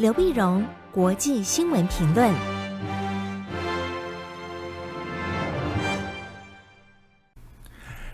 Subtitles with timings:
[0.00, 2.32] 刘碧荣，国际新闻评论。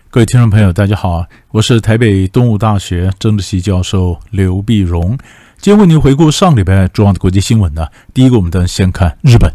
[0.09, 5.17] 各位听众朋友，大家好，我是台北东吴大学政治系教授刘碧荣。
[5.59, 7.87] 今天为您回顾上礼拜重要的国际新闻呢。
[8.13, 9.49] 第一个，我们当然先看日本。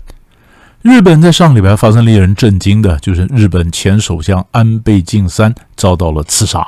[0.81, 6.67] 日本在上礼拜发生令人震惊的，就是日本前首相安倍晋三遭到了刺杀。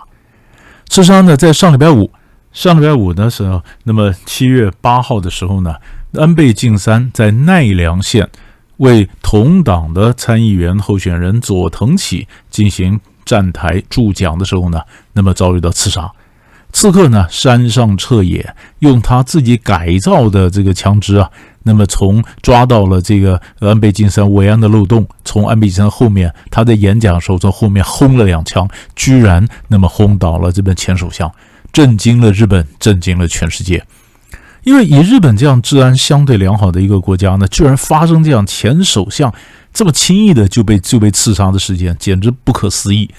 [0.90, 2.10] 刺杀呢，在上礼拜五。
[2.54, 5.74] 上礼拜五的时候，那么七月八号的时候呢，
[6.12, 8.30] 安倍晋三在奈良县
[8.76, 14.80] 为同党的参议员候选人佐藤启进行站台助讲的时候呢，
[15.14, 16.08] 那么遭遇到刺杀。
[16.72, 21.28] 刺客呢，山上彻也用他自己改造的这个枪支啊，
[21.64, 31.28] 那么从抓到了这个安倍晋三维安的漏洞，从安倍晋三后面他在演讲的时候从后面轰了两枪，居然那么轰倒了这边前首相。
[31.74, 33.84] 震惊了日本，震惊了全世界，
[34.62, 39.34] 因为以日本这样治安相对良好的一个国家呢，居然发生这样前首相
[39.72, 43.10] 这么轻易的就被就被刺杀的事件，简直不可思议，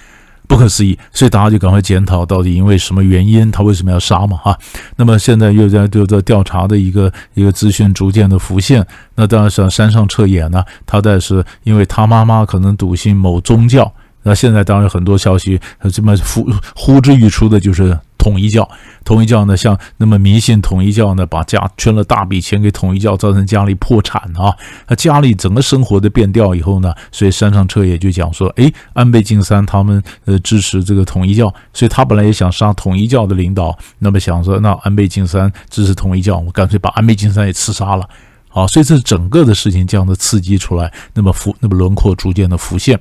[0.47, 0.97] 不可思议。
[1.11, 4.37] 所以大家就赶快检讨，到底因为什么原因，他为什么要杀嘛？
[4.37, 4.57] 哈，
[4.95, 8.87] 那么现在又在又在调查的一个一个资讯逐渐的浮现。
[9.15, 13.93] 那当然是山上彻也呢，他但是因为他妈妈可能笃信某宗教，
[14.23, 15.59] 那现在当然很多消息
[15.91, 17.99] 这么呼呼之欲出的就是。
[18.25, 18.67] 统一教，
[19.03, 24.51] 统一教呢，像那么迷信统一教呢，把家圈了大笔钱给统一教，造成家里破产啊，
[24.87, 38.09] 他家里整个生活的变调以后呢，所以山上彻也就讲说，哎，安倍晋三他们呃支持这个统一教，所以他本来也想杀统一教的领导，那么想说，那安倍晋三支持统一教，我干脆把安倍晋三也刺杀了，
[38.49, 42.99] 好，所以这整个的事情这样的刺激出来，那么浮，那么轮廓逐渐的浮现。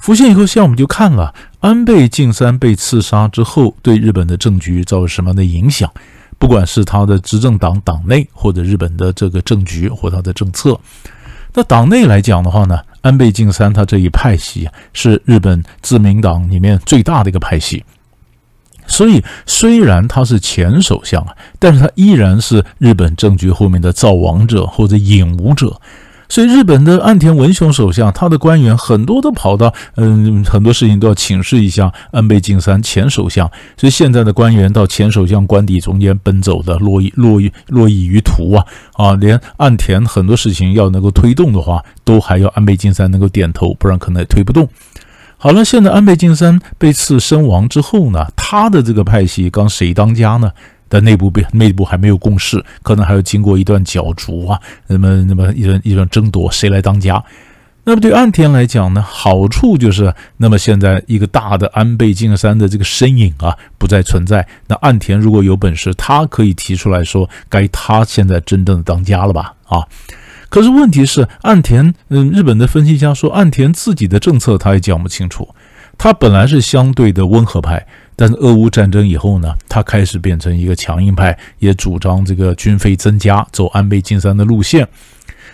[0.00, 1.32] 浮现以后，现在我们就看了
[1.64, 5.90] 安倍晋三被刺杀之后，对日本的政局造成什么样的影响？
[6.38, 10.78] 不管是他的执政党党内，或者日本的这个政局或他的政策。
[11.54, 17.82] 那党内来讲的话呢，安倍晋三他这一派系是日本自民党里面最大的一个派系，
[18.86, 25.80] 所以虽然他是前首相啊，但是他依然是日本政局后面的造王者或者引武者。
[26.28, 33.50] 所以，日本的岸田文雄首相，他的官员很多都跑到，嗯，很多事情都要请示一下安倍晋三前首相。
[33.76, 38.64] 所以，现在的官员到前首相官邸中间奔走的，络绎络绎络绎于途啊
[38.94, 39.12] 啊！
[39.14, 44.68] 连岸田很多事情要能够推动的话，都还要安倍晋三能够点头，不然可能也推不动。
[45.36, 50.50] 好了，现在安倍晋三被刺身亡之后呢，他的这个派系刚谁当家呢？
[50.94, 57.20] 在内部被内部还没有共识，可能还要经过一段角逐啊，那么那么一段一段争夺，谁来当家？
[57.82, 64.46] 那么对岸田来讲呢，好处就是，那么现在一个大的安倍晋三的这个身影啊不再存在。
[64.68, 69.52] 那岸田如果有本事，他可以提出来说，该他现在真正的当家了吧？
[69.66, 69.82] 啊，
[70.48, 75.48] 可是问题是，岸田，嗯，日本的分析家说，岸田自己的政策他也讲不清楚。
[75.98, 77.84] 他本来是相对的温和派。
[78.16, 84.88] 但是俄乌战争以后呢，他开始变成一个强硬派，也主张这个军费增加，走安倍晋三的路线。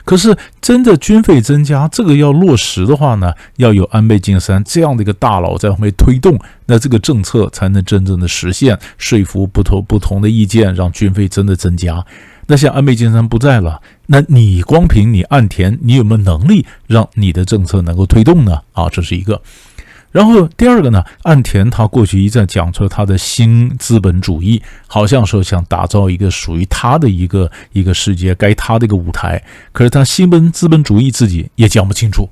[0.03, 12.04] 可是真的军费增加，这个要落实的话呢，要有安倍晋三这样的一个大佬在后面推动，那这个政策才能真正的实现，说服不同不同的意见，让军费真的增加。
[12.47, 18.62] 那像安倍晋三不在了，那你光凭你岸田，你有没有能力让你的政策能够推动呢？
[18.72, 19.41] 啊，这是一个。
[20.10, 29.41] 然后第二个呢，岸田他过去一再讲出他的新资本主义，好像说想打造一个属于他的一个一个世界，该他的一个舞台。
[29.72, 32.28] 可是他新本资本主义自己也讲不清楚，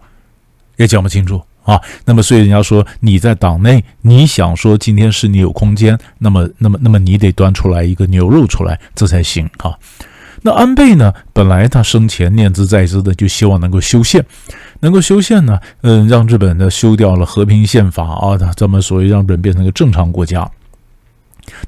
[0.77, 1.81] 也讲不清楚啊。
[2.05, 9.78] 那么所以人家说你在党内，你想说今天是你有空间，那么那么那么你得端出来一个牛肉出来，这才行啊。
[10.43, 14.25] 那安倍呢，本来他生前念兹在兹的，就希望能够修宪。
[14.81, 20.50] 能够修宪呢，嗯，让日本呢修掉了和平宪法啊，这么所以让日本变成一个正常国家。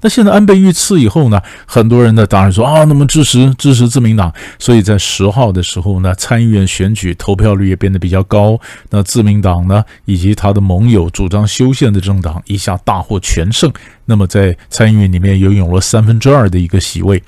[0.03, 8.61] 那现在安倍遇刺以后呢，很多人呢当然说啊，那么支持支持自民党，所以在十号的时候呢，参议院选举投票率也变得比较高。
[8.91, 13.73] 那自民党呢，以及他的盟友主张修宪的政党一下大获全胜，
[14.05, 17.23] 那么在参议院里面又有了三分之二的一个席位。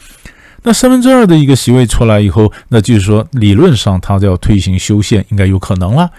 [0.65, 6.11] 那三分之二的一个席位出来以后，那就是说理论上他就要推行修宪，应该有可能了。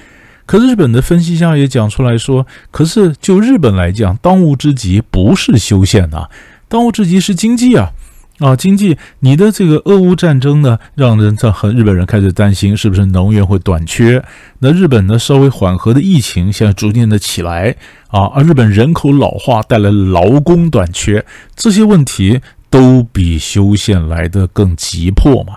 [0.46, 6.30] 可是日本的分析家也讲出来说，可是就日本来讲，当务之急不是修宪啊，
[6.68, 7.92] 当务之急是经济啊
[8.40, 14.22] 啊，经济，你的这个俄乌战争呢，让人在和日本人开始担心是不是能源会短缺。
[14.60, 17.78] 那日本呢，稍微缓和的疫情现在逐渐的起来
[18.10, 21.26] 啊，而日本人口老化带来劳工短缺
[21.56, 22.42] 这些问题。
[22.74, 25.54] 都比修宪来得更急迫嘛。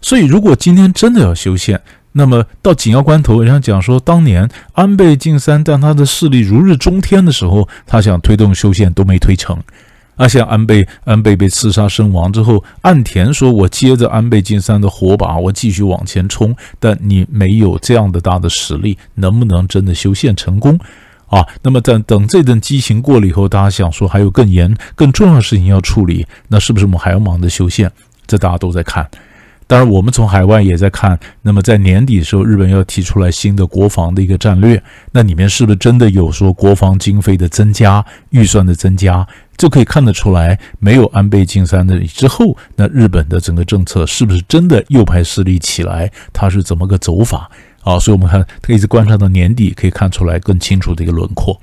[0.00, 1.80] 所以，如果今天真的要修宪，
[2.12, 9.58] 那么到紧要关头，人家讲说，当年安倍晋三但他的势力如日中天的时候，他想推动修宪都没推成。
[10.14, 20.78] 而像安倍安倍被刺杀身亡之后，岸田说：“我接着安倍晋三的火把，我继续往前冲。”但你没有这样的大的实力，能不能真的修宪成功？
[21.30, 27.90] 啊，那么在等这阵激情过了以后，大家想说还有更严、更重要的事情要处理，那是不是我们还要忙着修宪？
[28.26, 29.08] 这大家都在看。
[29.66, 31.16] 当然，我们从海外也在看。
[31.42, 34.82] 那么在年底的时候，日本要提出来新的国防的一个战略，
[35.12, 39.24] 那里面是不是真的有说国防经费的增加、预算的增加？
[39.56, 46.10] 就可以看得出来，没有安倍晋三的之后，那日本的整个政策是不是真的右派势力起来？
[46.32, 47.48] 它是怎么个走法
[47.82, 47.98] 啊？
[47.98, 51.60] 所以我们看，可以一直观察到年底，可以看出来更清楚的一个轮廓。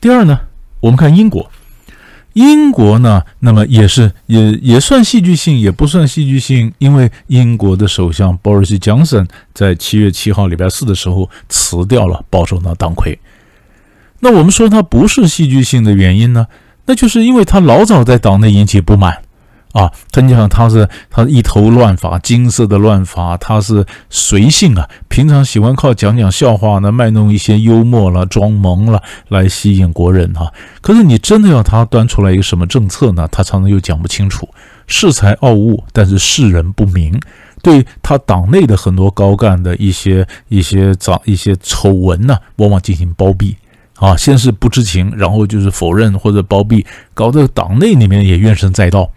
[0.00, 0.40] 第二呢，
[0.80, 1.50] 我们看英国。
[2.34, 13.18] 英国呢，那么也是也也算戏剧性，也不算戏剧性，因为英国的首相鲍里斯·强森在七月七号礼拜四的时候辞掉了保守党党魁。
[14.20, 16.46] 那我们说他不是戏剧性的原因呢，
[16.86, 19.22] 那就是因为他老早在党内引起不满。
[19.78, 30.52] 啊，他你想他是他一头乱发，金色的乱发，他是随性啊，平常喜欢靠讲讲笑话呢，卖弄一些幽默了、装萌了来吸引国人哈、啊。
[30.80, 33.28] 可是你真的要他端出来一个什么政策呢？
[33.30, 34.48] 他常常又讲不清楚，
[34.88, 37.20] 恃才傲物，但是世人不明，
[37.62, 43.56] 对他党内的很多高干的一些一些长一些丑闻呢，往往进行包庇
[43.94, 46.84] 啊，先是不知情，然后就是否认或者包庇，
[47.14, 49.08] 搞得党内里面也怨声载道。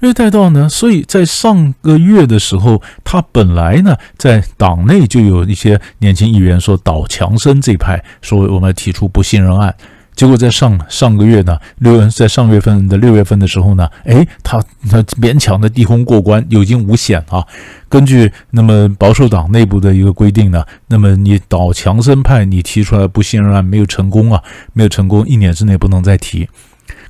[0.00, 9.74] 因为带到呢，所以在上个月的时候，他本来呢在党内就有一些年轻议员说倒强生这派，说我们提出不信任案。
[10.14, 17.44] 结果在上上个月呢，六月在上月份的六月份的时候呢，哎，他他勉强的低空过关，有惊无险啊。
[17.88, 24.40] 根据那么保守党内部的一个规定呢，那么你倒强生派你提出来不信任案没有成功啊，
[24.72, 26.48] 没有成功，一年之内不能再提。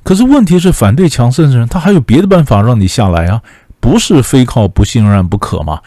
[0.05, 3.41] 可是问题是，反对强盛的人，他还有别的办法让你下来啊，
[3.79, 5.81] 不是非靠不信任不可嘛？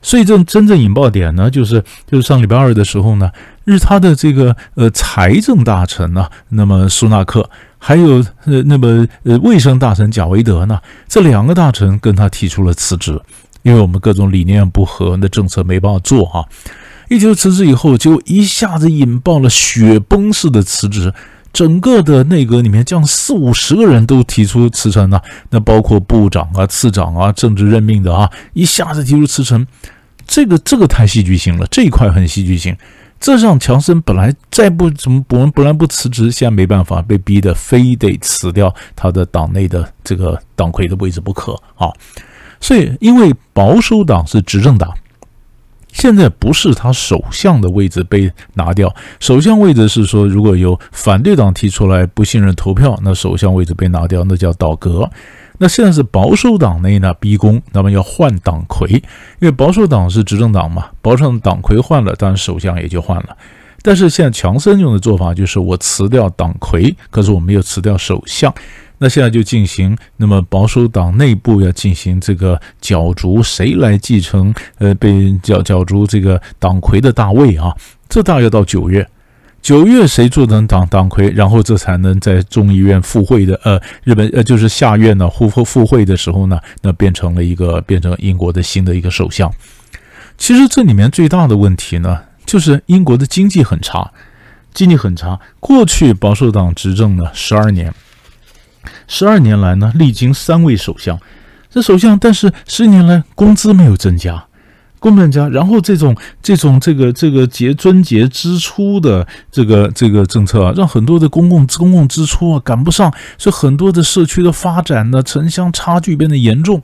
[0.00, 3.28] 所以这真正引爆点呢，就是就是上礼拜二的时候呢，
[3.64, 13.20] 日他的这个呃财政大臣呢，那么苏纳克，还有呃那么呃卫生大臣贾维德呢，这两个大臣跟他提出了辞职，
[13.62, 16.46] 因为我们各种理念不合，那政策没办法做哈、啊。
[17.08, 21.12] 一提出辞职以后，就一下子引爆了雪崩式的辞职。
[21.52, 25.20] 整个的内阁里面，这样四五十个人都提出辞呈呢，
[25.50, 29.66] 那包括部长啊、次长啊、政治任命的啊，一下子提出辞呈，
[30.26, 32.76] 这个这个太戏剧性了，这一块很戏剧性。
[33.18, 41.88] 这让强森本来再不怎么不本来不辞职，现在没办法，被逼得非得辞掉他的党内的这个党魁的位置不可啊。
[42.60, 44.92] 所以，因为保守党是执政党。
[45.96, 55.08] 现在不是他首相的位置被拿掉，首相位置是说，如果有反对党提出来不信任投票，那首相位置被拿掉，那叫倒戈。
[55.56, 58.90] 那现在是保守党内呢逼宫，那么要换党魁，
[59.40, 63.34] 因为保守党是执政党嘛，保守党党魁换了，当然首相也就换了。
[63.86, 68.52] 但是现在强生用的做法就是我辞掉党魁，可是我没有辞掉首相。
[68.98, 74.52] 那现在就进行，那么保守党内部要进行这个角逐，谁来继承？
[74.78, 77.72] 呃，被角角逐这个党魁的大位啊？
[78.08, 79.06] 这大约到九月，
[79.62, 89.48] 九月谁做成党党魁，然后这才能在众议院复会的呃，日本呃就是下院呢复复会的时候呢，那变成了一个变成英国的新的一个首相。
[90.36, 94.10] 其实这里面最大的问题呢，就是英国的经济很差，
[94.72, 95.38] 经济很差。
[95.60, 97.92] 过去保守党执政呢十二年。
[99.08, 101.18] 十二年来呢，历经三位首相，
[101.68, 104.44] 这首相，但是十年来工资没有增加，
[105.00, 116.80] 工资增加，然后这种这种这个这个节撙节支出的这个这个政策啊，让很多的公共公共支出啊赶不上，所以很多的社区的发展呢，城乡差距变得严重，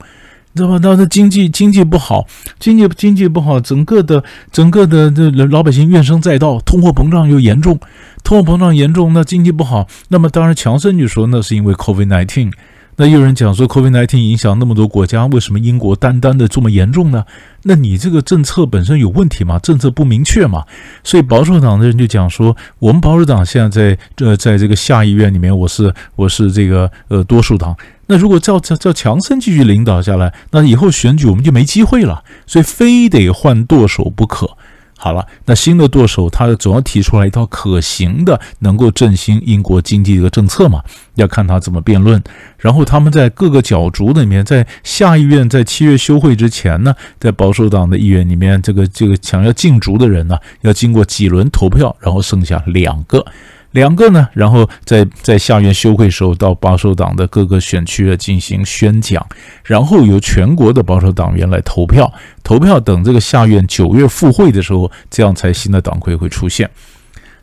[0.53, 0.79] 你知道吧？
[0.81, 2.27] 那他经济经济不好，
[2.59, 7.79] 经济经济不好，整个的整个的这老百姓怨声载道，通货膨胀又严重。
[8.23, 12.51] 通货膨胀严重，那经济不好，那么当然强生就说那是因为 COVID-19。
[12.95, 17.25] 那有人讲说 COVID-19 影响那么多国家，为什么英国单单的这么严重呢？
[17.63, 19.57] 那你这个政策本身有问题吗？
[19.57, 20.63] 政策不明确嘛？
[21.03, 27.75] 所以保守党的人就讲说，我们保守党现在在呃在这个下议院里面，我是我是这个呃多数党。
[28.07, 34.57] 那如果照照照强森继续领导下来，那以后选举我们就没机会了，所以非得换舵手不可。
[34.95, 40.81] 好了，那新的舵手他总要提出来一套可行的、能够振兴英国经济的一个政策嘛？
[41.15, 42.23] 要看他怎么辩论。
[42.57, 53.25] 然后他们在各个角逐里面，在下议院在七月休会之前呢，在保守党的议员里面，这个这个想要竞逐的人呢，要经过几轮投票，然后剩下两个。
[53.73, 59.23] 两个呢，然后在在下院休会时候，到保守党的各个选区啊进行宣讲，
[59.63, 62.13] 然后由全国的保守党员来投票，
[62.43, 66.69] 投票等这个下院九月复会的时候，这样才新的党魁会出现。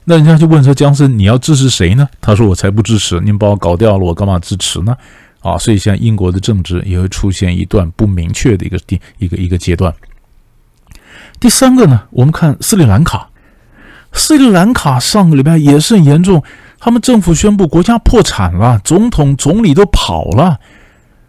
[0.05, 4.97] 那人家就问说：“姜森，你要支持谁呢？”他说：“我才不支持，你把我搞掉了，我干嘛支持呢？”
[5.41, 9.93] 啊，所以像英国的政治也会出现一段不明确的一个第一个一个阶段。
[11.41, 13.30] 第三个呢，我们看斯里兰卡。
[14.13, 16.43] 斯里兰卡上个礼拜也是很严重，
[16.79, 20.59] 他们政府宣布国家破产了，总统、总理都跑了，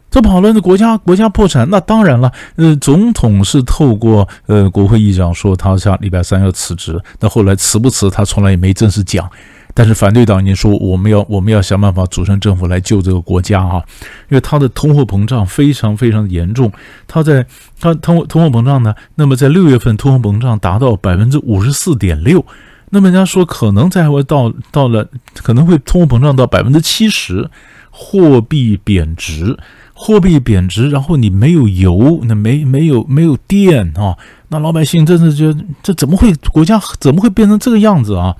[0.10, 9.30] 都跑了，那国家国家破产，那当然了，呃，总统是透过呃国会议长说他下礼拜三要辞职，那后来辞不辞他从来也没正式讲，
[9.74, 13.82] 但是反对党已经说我们要我们要想办法组成政府来救这个国家啊，
[14.30, 16.72] 因为他的通货膨胀非常非常严重，
[17.08, 17.46] 他在
[17.80, 22.44] 他通通货膨胀呢，那么在六月份通货膨胀达到百分之五十四点六。
[22.92, 27.50] 那么人家说可能再会到到了，可能会通货膨胀到百分之七十，
[27.90, 29.58] 货币贬值，
[29.94, 34.16] 货币贬值，然后你没有油，那没没有没有电啊，
[34.50, 38.36] 那老百姓真是就这怎么会国家怎么会变成这个样子啊？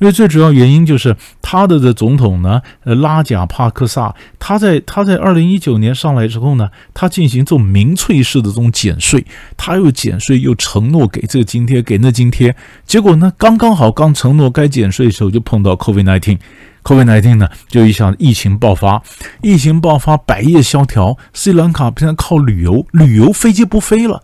[0.00, 9.24] 因为最主要原因就是他的的总统呢，呃，拉贾帕克萨，他在他在二零一九年上来之后呢，他进行这种民粹式的这种减税，
[9.56, 19.02] 他又减税又承诺给这个津贴给那津贴，结果呢，刚刚好刚承诺该减税的时候就碰到 COVID-19，COVID-19 呢就一下疫情爆发，
[19.42, 24.22] 疫情爆发百业萧条，斯里兰卡现在靠旅游，旅游飞机不飞了。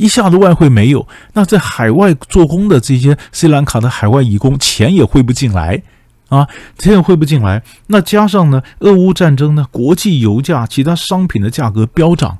[0.00, 5.82] 一下子外汇没有，那在海外做工的这些斯里兰卡的海外移工钱也汇不进来
[6.30, 7.62] 啊，钱也汇不进来。
[7.88, 12.38] 那加上呢，俄乌战争呢，国际油价、其他商品的价格飙涨，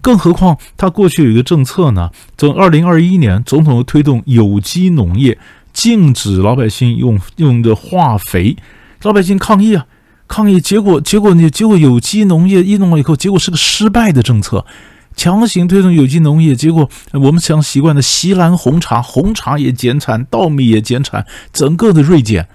[0.00, 5.38] 更何况他过去有一个政策呢，从二零二一年总统推动有机农业，
[5.72, 8.56] 禁止老百姓用用的化肥，
[9.02, 9.86] 老百姓抗议啊，
[10.26, 14.66] 抗议，结果结果你结果有机农业一弄了以后，结果是个失败的政策。
[15.16, 22.46] 强行推动有机农业，结果我们常习惯的锡兰红茶，红茶也减产，稻米也减产，整个的锐减，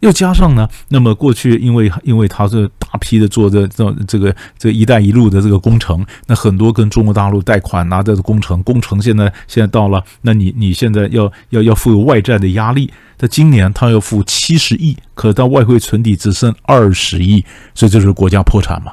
[0.00, 18.92] 又加上呢，那么过去因为因为他是大批的做这这这个这“一带一路”的这个工程，那很多跟中国大陆贷款拿的工程，工程现在现在到了，那你你现在要要要负有外债的压力，在今年他要付七十亿，可到外汇存底只剩二十亿，所以这是国家破产嘛。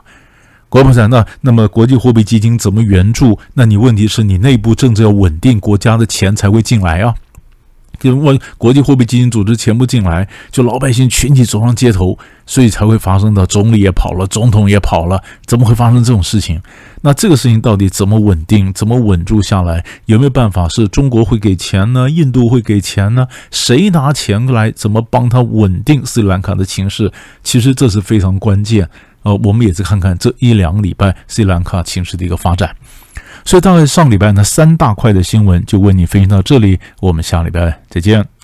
[0.69, 3.39] 国破产，那那么国际货币基金怎么援助？
[3.53, 7.15] 那你问题是你内部政治要稳定，国家的钱才会进来啊。
[8.03, 13.43] 因为国际货币基金组织钱不进来，就老百姓群体走上街头，所以才会发生的。
[13.47, 16.61] 总理也跑了，总统也跑了，怎么会发生这种事情？
[17.01, 18.71] 那这个事情到底怎么稳定？
[18.71, 19.83] 怎么稳住下来？
[20.05, 20.67] 有没有办法？
[20.69, 22.07] 是中国会给钱呢？
[22.07, 23.27] 印度会给钱呢？
[23.49, 24.69] 谁拿钱来？
[24.69, 27.11] 怎么帮他稳定斯里兰卡的情势？
[27.41, 28.87] 其实这是非常关键。
[29.27, 32.73] 呃，我们也是看看这一两礼拜斯里兰卡情势的一个发展，
[33.43, 38.36] 所以大概上礼拜呢三大块的新闻就为你分析到这里，我们下礼拜再见。